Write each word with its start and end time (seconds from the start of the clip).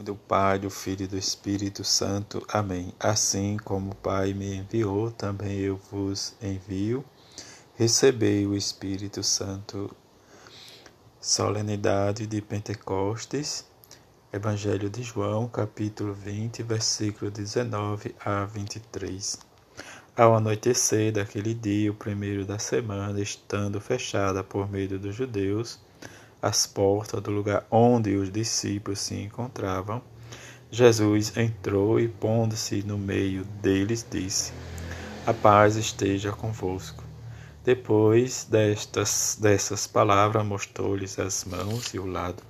nome 0.00 0.04
do 0.04 0.14
Pai, 0.14 0.58
do 0.58 0.70
Filho 0.70 1.04
e 1.04 1.06
do 1.06 1.18
Espírito 1.18 1.84
Santo. 1.84 2.44
Amém. 2.48 2.92
Assim 2.98 3.58
como 3.58 3.92
o 3.92 3.94
Pai 3.94 4.32
me 4.32 4.56
enviou, 4.56 5.10
também 5.10 5.58
eu 5.58 5.76
vos 5.76 6.34
envio. 6.40 7.04
Recebei 7.74 8.46
o 8.46 8.56
Espírito 8.56 9.22
Santo. 9.22 9.94
Solenidade 11.20 12.26
de 12.26 12.40
Pentecostes. 12.40 13.66
Evangelho 14.32 14.88
de 14.88 15.02
João, 15.02 15.46
capítulo 15.48 16.14
20, 16.14 16.62
versículo 16.62 17.30
19 17.30 18.14
a 18.24 18.44
23. 18.46 19.38
Ao 20.16 20.34
anoitecer 20.34 21.12
daquele 21.12 21.52
dia, 21.52 21.90
o 21.90 21.94
primeiro 21.94 22.46
da 22.46 22.58
semana, 22.58 23.20
estando 23.20 23.80
fechada 23.80 24.42
por 24.42 24.70
medo 24.70 24.98
dos 24.98 25.14
judeus, 25.14 25.78
as 26.42 26.66
portas 26.66 27.20
do 27.22 27.30
lugar 27.30 27.66
onde 27.70 28.16
os 28.16 28.30
discípulos 28.30 29.00
se 29.00 29.14
encontravam, 29.14 30.02
Jesus 30.70 31.36
entrou 31.36 31.98
e, 31.98 32.06
pondo-se 32.08 32.82
no 32.82 32.96
meio 32.96 33.44
deles, 33.60 34.06
disse: 34.08 34.52
A 35.26 35.34
paz 35.34 35.76
esteja 35.76 36.32
convosco. 36.32 37.02
Depois 37.64 38.46
destas, 38.48 39.36
dessas 39.40 39.86
palavras, 39.86 40.46
mostrou-lhes 40.46 41.18
as 41.18 41.44
mãos 41.44 41.92
e 41.92 41.98
o 41.98 42.06
lado. 42.06 42.42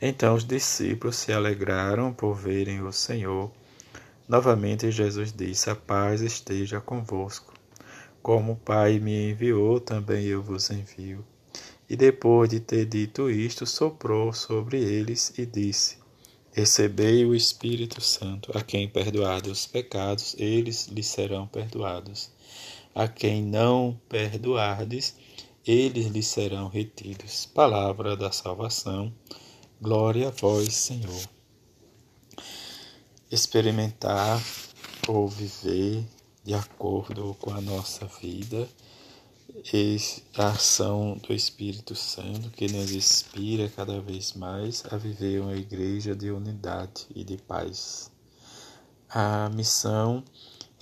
Então 0.00 0.34
os 0.34 0.44
discípulos 0.44 1.16
se 1.16 1.32
alegraram 1.32 2.12
por 2.12 2.34
verem 2.34 2.82
o 2.82 2.92
Senhor. 2.92 3.50
Novamente 4.28 4.90
Jesus 4.90 5.32
disse: 5.32 5.70
A 5.70 5.76
paz 5.76 6.20
esteja 6.20 6.80
convosco. 6.80 7.52
Como 8.22 8.52
o 8.52 8.56
Pai 8.56 8.98
me 8.98 9.30
enviou, 9.30 9.78
também 9.78 10.24
eu 10.24 10.42
vos 10.42 10.70
envio. 10.70 11.24
E 11.88 11.96
depois 11.96 12.48
de 12.48 12.60
ter 12.60 12.86
dito 12.86 13.30
isto, 13.30 13.66
soprou 13.66 14.32
sobre 14.32 14.78
eles 14.78 15.32
e 15.36 15.44
disse: 15.44 15.98
Recebei 16.52 17.24
o 17.26 17.34
Espírito 17.34 18.00
Santo. 18.00 18.56
A 18.56 18.62
quem 18.62 18.88
perdoados 18.88 19.50
os 19.50 19.66
pecados, 19.66 20.34
eles 20.38 20.86
lhes 20.86 21.06
serão 21.06 21.46
perdoados. 21.46 22.30
A 22.94 23.08
quem 23.08 23.42
não 23.42 24.00
perdoardes, 24.08 25.14
eles 25.66 26.06
lhes 26.06 26.26
serão 26.26 26.68
retidos. 26.68 27.44
Palavra 27.46 28.16
da 28.16 28.30
salvação. 28.30 29.12
Glória 29.80 30.28
a 30.28 30.30
vós, 30.30 30.72
Senhor. 30.72 31.28
Experimentar 33.30 34.40
ou 35.08 35.28
viver 35.28 36.04
de 36.44 36.54
acordo 36.54 37.36
com 37.40 37.50
a 37.50 37.60
nossa 37.60 38.06
vida 38.22 38.68
a 40.36 40.48
ação 40.48 41.16
do 41.16 41.32
Espírito 41.32 41.94
Santo 41.94 42.50
que 42.50 42.66
nos 42.66 42.90
inspira 42.90 43.68
cada 43.68 44.00
vez 44.00 44.32
mais 44.32 44.82
a 44.90 44.96
viver 44.96 45.40
uma 45.40 45.54
igreja 45.54 46.12
de 46.12 46.28
unidade 46.32 47.06
e 47.14 47.22
de 47.22 47.36
paz. 47.36 48.10
A 49.08 49.48
missão 49.54 50.24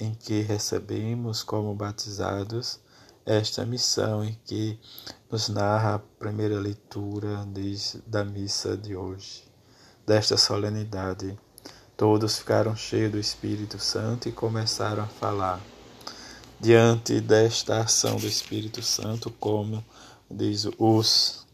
em 0.00 0.14
que 0.14 0.40
recebemos 0.40 1.42
como 1.42 1.74
batizados, 1.74 2.80
esta 3.26 3.66
missão 3.66 4.24
em 4.24 4.40
que 4.46 4.80
nos 5.30 5.50
narra 5.50 5.96
a 5.96 5.98
primeira 5.98 6.58
leitura 6.58 7.46
da 8.06 8.24
missa 8.24 8.74
de 8.74 8.96
hoje, 8.96 9.44
desta 10.06 10.38
solenidade. 10.38 11.38
Todos 11.94 12.38
ficaram 12.38 12.74
cheios 12.74 13.12
do 13.12 13.18
Espírito 13.18 13.78
Santo 13.78 14.30
e 14.30 14.32
começaram 14.32 15.02
a 15.02 15.06
falar 15.06 15.60
diante 16.62 17.20
desta 17.20 17.80
ação 17.80 18.16
do 18.18 18.26
Espírito 18.28 18.80
Santo, 18.82 19.32
como 19.32 19.84
diz 20.30 20.68
os 20.78 21.44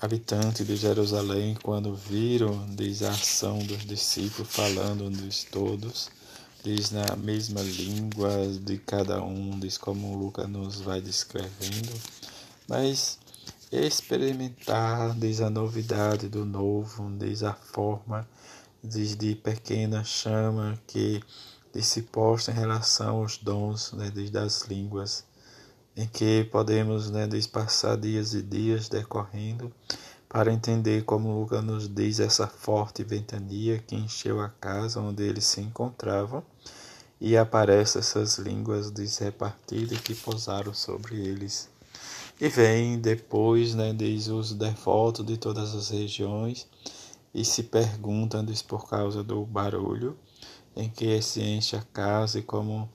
habitantes 0.00 0.66
de 0.66 0.74
Jerusalém, 0.74 1.54
quando 1.62 1.94
viram, 1.94 2.66
diz 2.70 3.02
a 3.02 3.10
ação 3.10 3.58
dos 3.58 3.84
discípulos 3.84 4.50
falando 4.50 5.10
dos 5.10 5.44
todos, 5.44 6.10
diz 6.64 6.90
na 6.90 7.14
mesma 7.14 7.60
língua 7.60 8.30
de 8.58 8.78
cada 8.78 9.22
um, 9.22 9.60
diz 9.60 9.76
como 9.76 10.16
Lucas 10.16 10.48
nos 10.48 10.80
vai 10.80 11.02
descrevendo, 11.02 11.92
mas 12.66 13.18
experimentar, 13.70 15.14
diz 15.14 15.42
a 15.42 15.50
novidade 15.50 16.26
do 16.26 16.46
novo, 16.46 17.12
diz 17.18 17.42
a 17.42 17.52
forma, 17.52 18.26
diz 18.82 19.14
de 19.14 19.34
pequena 19.34 20.02
chama 20.04 20.80
que 20.86 21.22
de 21.72 21.82
se 21.82 22.02
posta 22.02 22.50
em 22.50 22.54
relação 22.54 23.18
aos 23.18 23.38
dons 23.38 23.92
né, 23.92 24.10
das 24.30 24.62
línguas, 24.62 25.24
em 25.96 26.06
que 26.06 26.44
podemos 26.44 27.10
né, 27.10 27.28
passar 27.50 27.96
dias 27.96 28.34
e 28.34 28.42
dias 28.42 28.88
decorrendo 28.88 29.72
para 30.28 30.52
entender 30.52 31.04
como 31.04 31.38
Lucas 31.38 31.62
nos 31.62 31.88
diz 31.88 32.18
essa 32.18 32.46
forte 32.46 33.04
ventania 33.04 33.78
que 33.78 33.94
encheu 33.94 34.40
a 34.40 34.48
casa 34.48 35.00
onde 35.00 35.22
eles 35.22 35.44
se 35.44 35.60
encontravam 35.60 36.42
e 37.20 37.36
aparecem 37.36 38.00
essas 38.00 38.38
línguas 38.38 38.90
desrepartidas 38.90 40.00
que 40.00 40.14
pousaram 40.14 40.72
sobre 40.72 41.16
eles. 41.16 41.68
E 42.40 42.48
vem 42.48 42.98
depois, 42.98 43.74
né, 43.74 43.92
diz 43.92 44.28
os 44.28 44.54
devotos 44.54 45.24
de 45.24 45.36
todas 45.36 45.74
as 45.74 45.90
regiões 45.90 46.66
e 47.34 47.44
se 47.44 47.62
perguntam 47.62 48.44
diz, 48.44 48.62
por 48.62 48.88
causa 48.88 49.22
do 49.22 49.44
barulho 49.44 50.18
em 50.76 50.88
que 50.88 51.20
se 51.22 51.42
enche 51.42 51.76
a 51.76 51.82
casa 51.82 52.38
e 52.38 52.42
como 52.42 52.88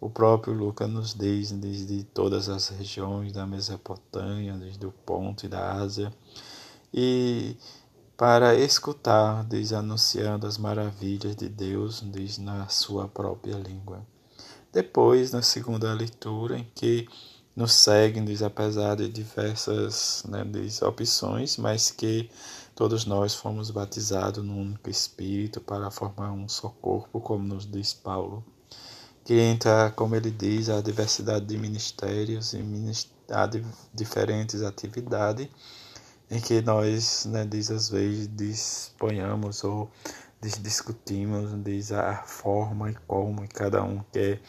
o 0.00 0.08
próprio 0.10 0.52
Lucas 0.52 0.88
nos 0.88 1.14
diz, 1.14 1.50
desde 1.50 2.04
todas 2.04 2.48
as 2.48 2.68
regiões 2.68 3.32
da 3.32 3.46
Mesopotâmia, 3.46 4.54
desde 4.54 4.86
o 4.86 4.92
ponto 4.92 5.46
e 5.46 5.48
da 5.48 5.72
Ásia, 5.72 6.12
e 6.92 7.56
para 8.16 8.54
escutar, 8.54 9.44
diz, 9.44 9.72
anunciando 9.72 10.46
as 10.46 10.56
maravilhas 10.56 11.34
de 11.34 11.48
Deus, 11.48 12.02
diz, 12.12 12.38
na 12.38 12.68
sua 12.68 13.08
própria 13.08 13.56
língua. 13.56 14.06
Depois, 14.72 15.32
na 15.32 15.42
segunda 15.42 15.92
leitura, 15.92 16.58
em 16.58 16.66
que 16.74 17.08
nos 17.56 17.72
seguem, 17.72 18.24
diz, 18.24 18.42
apesar 18.42 18.96
de 18.96 19.08
diversas 19.08 20.24
né, 20.28 20.44
diz, 20.44 20.82
opções, 20.82 21.56
mas 21.56 21.90
que 21.90 22.30
Todos 22.74 23.06
nós 23.06 23.36
fomos 23.36 23.70
batizados 23.70 24.44
no 24.44 24.56
único 24.56 24.90
Espírito 24.90 25.60
para 25.60 25.92
formar 25.92 26.32
um 26.32 26.48
só 26.48 26.68
corpo, 26.68 27.20
como 27.20 27.44
nos 27.44 27.70
diz 27.70 27.94
Paulo, 27.94 28.44
que 29.24 29.34
entra, 29.34 29.92
como 29.92 30.16
ele 30.16 30.32
diz, 30.32 30.68
a 30.68 30.80
diversidade 30.80 31.46
de 31.46 31.56
ministérios 31.56 32.52
e 32.52 32.58
a 33.30 33.48
diferentes 33.94 34.62
atividades 34.62 35.48
em 36.28 36.40
que 36.40 36.60
nós, 36.62 37.26
né, 37.26 37.44
diz 37.44 37.70
às 37.70 37.88
vezes, 37.88 38.28
disponhamos 38.34 39.62
ou 39.62 39.88
discutimos, 40.40 41.50
diz 41.62 41.92
a 41.92 42.24
forma 42.24 42.90
e 42.90 42.94
como 43.06 43.48
cada 43.48 43.84
um 43.84 44.02
quer 44.12 44.40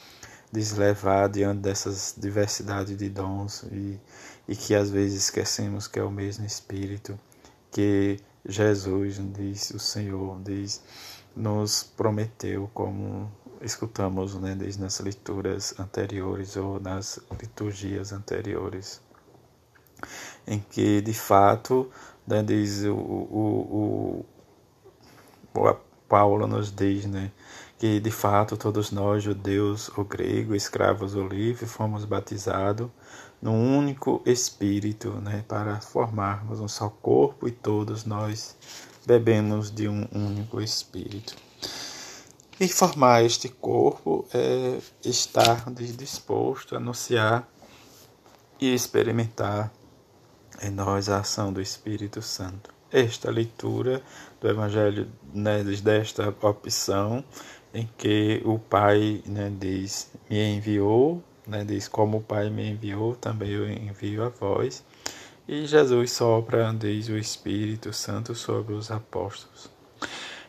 deslevar 0.52 1.30
diante 1.30 1.62
dessas 1.62 2.16
diversidades 2.18 2.97
de 2.97 3.07
dons 3.07 3.63
e, 3.72 4.00
e 4.47 4.56
que 4.56 4.74
às 4.74 4.90
vezes 4.90 5.25
esquecemos 5.25 5.88
que 5.88 6.00
é 6.00 6.03
o 6.03 6.09
mesmo 6.09 6.44
Espírito 6.44 7.19
que 7.75 8.22
Jesus, 8.47 9.19
diz 9.34 9.72
o 9.72 9.80
Senhor, 9.80 10.40
diz, 10.41 10.81
nos 11.36 11.84
prometeu, 11.84 12.72
como 12.74 13.30
escutamos 13.59 14.34
né, 14.36 14.56
diz, 14.58 14.78
nas 14.78 15.02
leituras 15.02 15.78
anteriores 15.78 16.56
ou 16.56 16.80
nas 16.80 17.19
liturgias 17.38 18.13
anteriores, 18.13 19.02
em 20.47 20.58
que 20.58 21.02
de 21.02 21.13
fato, 21.13 21.91
né, 22.25 22.41
diz 22.41 22.86
o, 22.86 22.94
o, 22.96 24.25
o, 25.53 25.59
o 25.59 25.75
Paulo 26.07 26.47
nos 26.47 26.74
diz, 26.74 27.06
né, 27.06 27.30
que 27.78 28.00
de 28.00 28.12
fato 28.12 28.56
todos 28.56 28.90
nós, 28.90 29.22
judeus 29.22 29.92
ou 29.97 30.06
gregos, 30.06 30.56
escravos 30.56 31.13
ou 31.13 31.28
livres, 31.28 31.69
fomos 31.69 32.06
batizados 32.06 32.90
num 33.41 33.78
único 33.78 34.22
Espírito, 34.25 35.12
né, 35.22 35.44
para 35.47 35.79
formarmos 35.81 36.59
um 36.59 36.68
só 36.68 36.90
corpo 36.90 37.47
e 37.47 37.51
todos 37.51 38.06
nós 38.06 38.56
bebemos 39.06 39.69
de 39.69 39.88
um 39.88 40.07
único 40.12 40.62
Espírito. 40.62 41.36
E 42.60 42.68
formar 42.69 43.24
este 43.24 43.50
corpo 43.50 44.25
é 44.33 44.80
estar 45.04 45.69
disposto 45.71 46.74
a 46.74 46.77
anunciar 46.77 47.48
e 48.60 48.74
experimentar 48.74 49.71
em 50.62 50.69
nós 50.69 51.10
a 51.10 51.19
ação 51.19 51.51
do 51.51 51.62
Espírito 51.62 52.21
Santo. 52.21 52.74
Esta 52.89 53.30
leitura 53.30 54.01
do 54.39 54.48
Evangelho 54.48 55.12
né, 55.33 55.63
desta 55.63 56.30
opção 56.42 57.24
em 57.74 57.89
que 57.98 58.42
o 58.45 58.57
Pai 58.57 59.21
né, 59.25 59.51
diz: 59.60 60.10
Me 60.30 60.56
enviou 60.56 61.21
né, 61.47 61.63
diz: 61.63 61.88
Como 61.88 62.18
o 62.18 62.21
Pai 62.21 62.50
me 62.50 62.71
enviou, 62.71 63.15
também 63.15 63.51
eu 63.51 63.69
envio 63.69 64.24
a 64.24 64.30
vós. 64.30 64.83
E 65.47 65.65
Jesus 65.65 66.12
sopra, 66.12 66.74
diz 66.74 67.07
o 67.07 67.18
Espírito 67.18 67.94
Santo 67.94 68.33
sobre 68.33 68.74
os 68.74 68.89
apóstolos. 68.89 69.69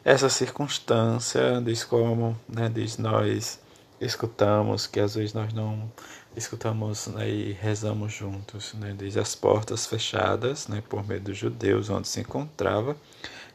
Essa 0.05 0.29
circunstância, 0.29 1.61
diz 1.63 1.85
como, 1.85 2.39
né, 2.49 2.71
diz 2.73 2.97
nós 2.97 3.61
escutamos, 4.01 4.87
que 4.87 5.01
às 5.01 5.15
vezes 5.15 5.35
nós 5.35 5.53
não 5.53 5.91
escutamos 6.37 7.09
né, 7.09 7.29
e 7.29 7.53
rezamos 7.53 8.13
juntos, 8.13 8.73
né, 8.75 8.95
diz 8.97 9.17
as 9.17 9.35
portas 9.35 9.87
fechadas, 9.87 10.69
né, 10.69 10.83
por 10.89 11.07
meio 11.07 11.21
dos 11.21 11.37
judeus 11.37 11.91
onde 11.91 12.09
se 12.09 12.21
encontrava, 12.21 12.97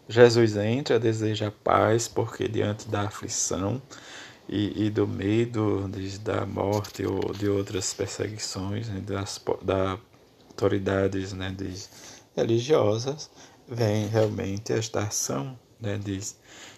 Jesus 0.10 0.58
entra, 0.58 1.00
deseja 1.00 1.52
paz, 1.64 2.08
porque 2.08 2.48
diante 2.48 2.88
da 2.90 3.04
aflição 3.04 3.82
e, 4.48 4.86
e 4.86 4.90
do 4.90 5.08
medo 5.08 5.88
de, 5.90 6.20
da 6.20 6.46
morte 6.46 7.06
ou 7.06 7.34
de 7.34 7.48
outras 7.48 7.94
perseguições 7.94 8.88
né, 8.90 9.02
das 9.02 9.42
da 9.62 9.98
autoridades 10.50 11.34
né, 11.34 11.50
de, 11.58 11.74
religiosas, 12.36 13.30
vem 13.68 14.08
realmente 14.08 14.72
esta 14.74 15.00
ação, 15.02 15.58
né, 15.80 15.98
diz, 15.98 16.38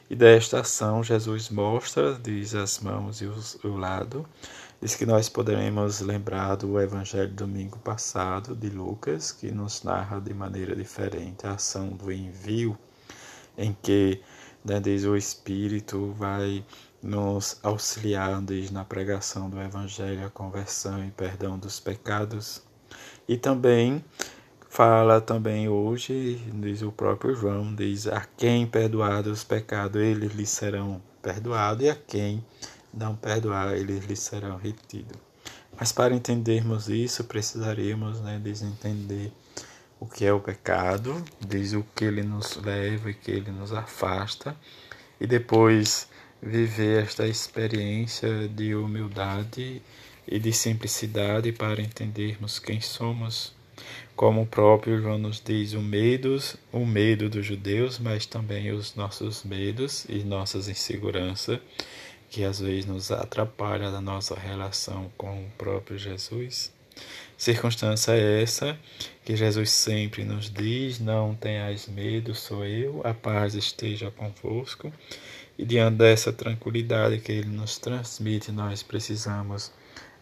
e 0.10 0.15
desta 0.15 0.62
ação 0.62 1.04
Jesus 1.04 1.50
mostra, 1.50 2.13
diz 2.13 2.56
as 2.56 2.80
mãos 2.80 3.21
e 3.21 3.25
os, 3.25 3.56
o 3.63 3.75
lado, 3.75 4.25
diz 4.81 4.95
que 4.95 5.06
nós 5.06 5.27
poderemos 5.27 6.00
lembrar 6.00 6.56
do 6.56 6.80
Evangelho 6.80 7.30
do 7.30 7.45
domingo 7.45 7.80
passado 7.80 8.56
de 8.56 8.69
Lucas, 8.69 9.31
que 9.31 9.51
nos 9.51 9.83
narra 9.83 10.19
de 10.19 10.33
maneira 10.33 10.75
diferente 10.75 11.45
a 11.45 11.54
ação 11.54 11.89
do 11.89 12.12
envio, 12.12 12.77
em 13.57 13.75
que 13.81 14.21
né, 14.63 14.80
diz 14.80 15.04
o 15.04 15.16
Espírito 15.16 16.13
vai 16.13 16.63
nos 17.04 17.60
auxiliar 17.62 18.42
diz, 18.42 18.72
na 18.72 18.86
pregação 18.86 19.50
do 19.50 19.60
Evangelho, 19.60 20.26
a 20.26 20.30
conversão 20.30 21.06
e 21.06 21.12
perdão 21.12 21.60
dos 21.60 21.80
pecados. 21.80 22.64
E 23.28 23.38
também 23.38 24.04
fala 24.70 25.20
também 25.20 25.68
hoje, 25.68 26.42
diz 26.54 26.82
o 26.82 26.92
próprio 26.92 27.36
João, 27.36 27.76
diz 27.76 28.08
a 28.08 28.26
quem 28.38 28.66
perdoar 28.66 29.28
os 29.28 29.44
pecados, 29.44 30.02
eles 30.02 30.34
lhe 30.34 30.46
serão 30.46 31.02
perdoados, 31.22 31.86
e 31.86 31.90
a 31.90 31.96
quem 31.96 32.44
não 32.94 33.16
perdoar, 33.16 33.76
eles 33.76 34.06
lhe 34.06 34.16
serão 34.16 34.58
retidos. 34.58 35.18
Mas 35.78 35.92
para 35.92 36.16
entendermos 36.16 36.88
isso, 36.88 37.24
precisaríamos 37.26 38.22
né, 38.22 38.42
entender 38.46 39.32
o 40.00 40.06
que 40.06 40.26
é 40.26 40.34
o 40.34 40.40
pecado, 40.40 41.24
diz 41.40 41.74
o 41.74 41.86
que 41.96 42.06
ele 42.06 42.24
nos 42.24 42.56
leva 42.58 43.10
e 43.10 43.14
que 43.14 43.32
ele 43.32 43.52
nos 43.52 43.74
afasta, 43.74 44.56
e 45.20 45.28
depois 45.28 46.08
viver 46.44 47.04
esta 47.04 47.28
experiência 47.28 48.48
de 48.48 48.75
humildade 48.75 49.81
e 50.28 50.40
de 50.40 50.54
simplicidade 50.54 51.51
para 51.51 51.81
entendermos 51.81 52.60
quem 52.60 52.81
somos 52.81 53.54
como 54.16 54.44
o 54.44 54.45
próprio 54.45 55.01
João 55.01 55.18
nos 55.18 55.42
diz, 55.44 55.74
o 55.74 55.81
medo, 55.81 56.38
o 56.72 56.86
medo 56.86 57.30
dos 57.30 57.45
judeus, 57.45 57.98
mas 57.98 58.25
também 58.25 58.72
os 58.72 58.95
nossos 58.95 59.44
medos 59.44 60.06
e 60.07 60.24
nossas 60.24 60.68
inseguranças, 60.68 61.60
que 62.30 62.44
às 62.44 62.60
vezes 62.60 62.86
nos 62.86 63.12
atrapalham 63.12 63.92
na 63.92 64.01
nossa 64.01 64.36
relação 64.36 65.12
com 65.18 65.45
o 65.45 65.50
próprio 65.57 65.98
Jesus. 65.98 66.72
Circunstância 67.44 68.13
é 68.13 68.42
essa 68.42 68.80
que 69.25 69.36
Jesus 69.36 69.69
sempre 69.69 70.24
nos 70.24 70.50
diz: 70.50 70.98
Não 70.98 71.36
tenhais 71.36 71.90
medo, 71.90 72.34
sou 72.34 72.63
eu, 72.63 73.01
a 73.04 73.13
paz 73.13 73.54
esteja 73.54 74.10
convosco. 74.10 74.94
E 75.57 75.66
diante 75.66 75.98
dessa 75.98 76.31
tranquilidade 76.31 77.19
que 77.19 77.34
ele 77.34 77.50
nos 77.50 77.78
transmite, 77.78 78.50
nós 78.50 78.81
precisamos 78.81 79.74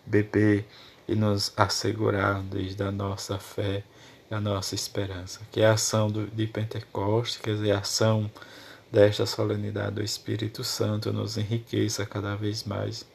beber 0.03 0.65
e 1.07 1.13
nos 1.13 1.53
assegurar 1.55 2.41
desde 2.41 2.81
a 2.81 2.91
nossa 2.91 3.37
fé 3.37 3.83
e 4.31 4.33
a 4.33 4.41
nossa 4.41 4.73
esperança. 4.73 5.41
Que 5.51 5.61
a 5.61 5.73
ação 5.73 6.09
do, 6.09 6.25
de 6.25 6.47
Pentecostes, 6.47 7.39
quer 7.39 7.53
dizer, 7.53 7.73
a 7.73 7.81
ação 7.81 8.31
desta 8.91 9.27
solenidade 9.27 9.93
do 9.93 10.03
Espírito 10.03 10.63
Santo 10.63 11.13
nos 11.13 11.37
enriqueça 11.37 12.03
cada 12.03 12.35
vez 12.35 12.63
mais 12.63 13.05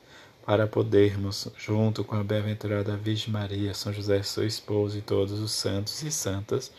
para 0.47 0.69
podermos, 0.69 1.49
junto 1.59 2.05
com 2.05 2.15
a 2.15 2.23
bem-aventurada 2.23 2.97
Virgem 2.97 3.33
Maria, 3.33 3.75
São 3.75 3.93
José, 3.93 4.23
seu 4.23 4.47
esposo 4.47 4.97
e 4.97 5.03
todos 5.03 5.41
os 5.41 5.51
santos 5.51 6.01
e 6.05 6.13
santas, 6.13 6.71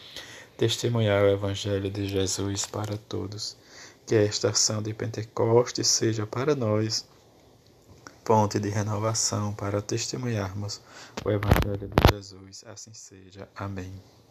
testemunhar 0.55 1.21
o 1.21 1.27
Evangelho 1.27 1.91
de 1.91 2.07
Jesus 2.07 2.65
para 2.65 2.97
todos. 2.97 3.57
Que 4.05 4.15
esta 4.15 4.51
ação 4.51 4.81
de 4.81 4.93
Pentecostes 4.93 5.85
seja 5.87 6.25
para 6.25 6.55
nós 6.55 7.05
fonte 8.23 8.57
de 8.57 8.69
renovação 8.69 9.53
para 9.53 9.81
testemunharmos 9.81 10.81
o 11.25 11.29
Evangelho 11.29 11.89
de 11.89 12.15
Jesus. 12.15 12.63
Assim 12.65 12.93
seja. 12.93 13.49
Amém. 13.53 14.01